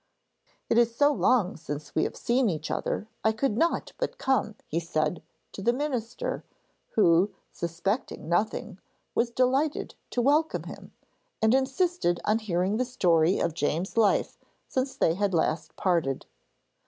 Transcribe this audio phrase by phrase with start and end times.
[0.67, 4.55] 'It is so long since we have seen each other, I could not but come,'
[4.65, 6.43] he said to the minister,
[6.95, 8.79] who, suspecting nothing,
[9.13, 10.91] was delighted to welcome him,
[11.39, 16.25] and insisted on hearing the story of James's life since they had last parted.